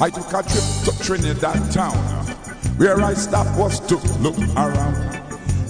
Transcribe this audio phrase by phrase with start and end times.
[0.00, 1.96] I took a trip to Trinidad town,
[2.76, 4.94] where I stopped was to look around.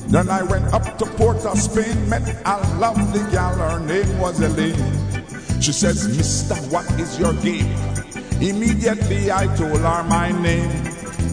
[0.09, 4.39] Then I went up to Port of Spain, met a lovely gal, her name was
[4.41, 4.77] Elaine.
[5.63, 7.75] She says, Mister, what is your game?
[8.41, 10.71] Immediately I told her my name.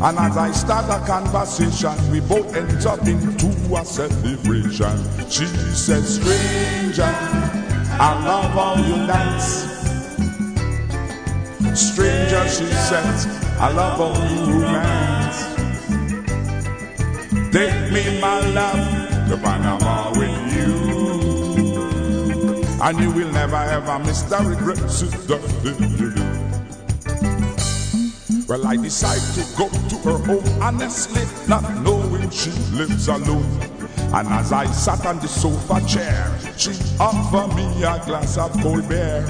[0.01, 4.97] And as I start a conversation, we both end up into a celebration.
[5.29, 9.74] She says, Stranger, I love how you dance.
[11.75, 13.27] Stranger, she says,
[13.59, 13.99] I love
[14.31, 15.43] you romance.
[17.51, 20.95] Take me, my love, to Panama with you.
[22.81, 25.39] And you will never ever miss the regret, sister.
[28.47, 33.59] Well, I decide to go to her home, honestly, not knowing she lives alone.
[34.13, 36.71] And as I sat on the sofa chair, she
[37.01, 39.25] offered me a glass of cold beer.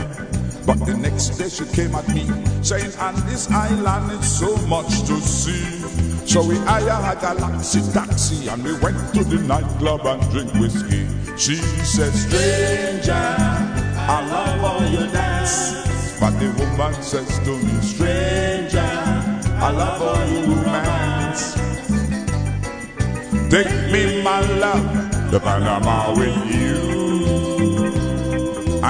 [0.66, 2.26] But the next day she came at me
[2.64, 5.64] saying, on this island it's so much to see.
[6.26, 11.06] So we hired a galaxy taxi and we went to the nightclub and drink whiskey.
[11.38, 15.86] She said, Stranger, I love how you dance.
[16.20, 21.54] But the woman says to me, Stranger, I love how you romance.
[23.52, 27.35] Take me, my love, to Panama with you.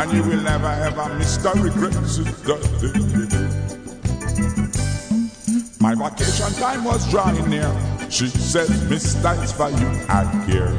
[0.06, 2.20] And you will never ever miss the regrets
[5.82, 7.74] My vacation time was drawing near.
[8.12, 10.70] She said, Mister, it's for you I care.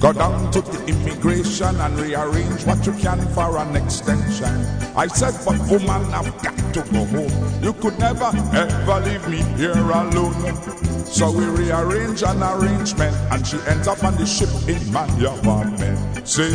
[0.00, 4.64] Go down to the immigration and rearrange what you can for an extension.
[4.96, 7.62] I said, but woman, I've got to go home.
[7.62, 10.91] You could never ever leave me here alone.
[11.06, 16.26] So we rearrange an arrangement, and she ends up on the ship in my apartment.
[16.26, 16.54] Say,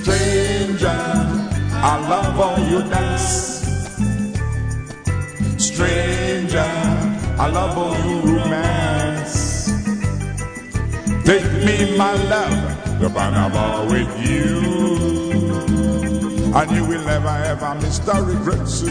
[0.00, 3.64] stranger, I love how you dance.
[5.58, 6.70] Stranger,
[7.38, 9.66] I love how you romance.
[11.24, 14.56] Take me, my love, to Panama with you.
[16.54, 18.82] And you will never ever miss the regrets.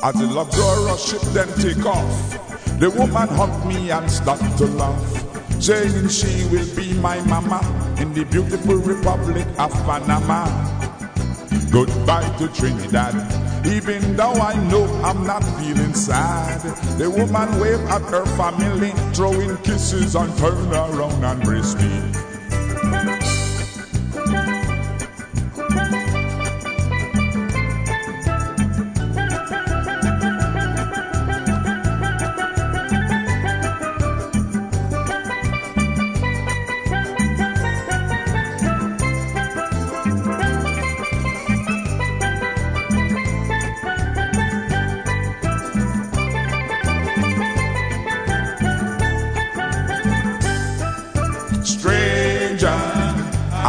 [0.00, 2.06] As the luxurious ship then take off,
[2.78, 7.58] the woman hugged me and started to laugh, saying she will be my mama
[7.98, 10.46] in the beautiful republic of Panama.
[11.72, 13.16] Goodbye to Trinidad.
[13.66, 16.60] Even though I know I'm not feeling sad,
[16.96, 22.37] the woman waved at her family, throwing kisses and turned around and embraced me.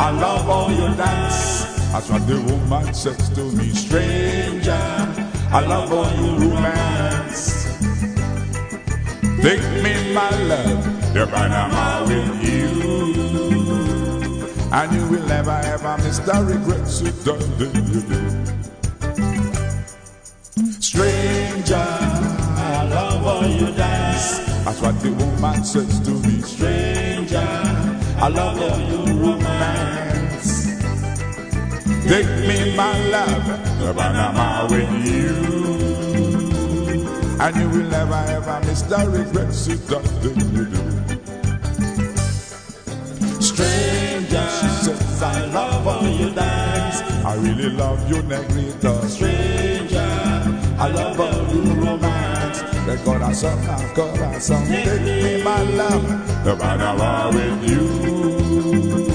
[0.01, 1.65] I love how you dance.
[1.91, 3.67] That's what the woman says to me.
[3.71, 4.71] Stranger,
[5.51, 7.65] I love how you romance.
[9.43, 10.83] Take me, my love,
[11.13, 12.69] to Panama with you.
[14.71, 17.43] And you will never ever miss the regrets you done.
[20.79, 24.39] Stranger, I love how you dance.
[24.63, 26.41] That's what the woman says to me.
[26.41, 27.49] Stranger,
[28.17, 29.48] I love how you romance.
[32.09, 33.45] Take me, my love,
[33.79, 35.29] to Panama with you.
[37.39, 40.05] And you will never ever miss the regrets you done.
[43.39, 47.01] Stranger, she says, I love how you dance.
[47.23, 49.07] I really love you, Negrita.
[49.07, 49.99] Stranger,
[50.79, 52.61] I love how you romance.
[52.87, 56.07] The corazón, el corazón, take me, my love,
[56.43, 59.08] to Panama with you.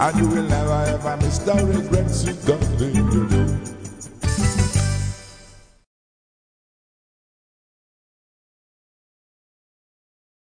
[0.00, 3.39] And you will never ever miss the regrets you got in your day.